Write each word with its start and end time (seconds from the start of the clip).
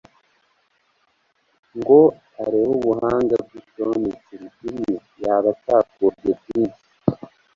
ngo 1.77 1.99
arebe 2.43 2.71
ubuhanga 2.79 3.35
bw'itondeke 3.45 4.33
ripimye, 4.41 4.93
yaba 5.21 5.47
atakobwe 5.55 6.29
byinshi. 6.39 6.83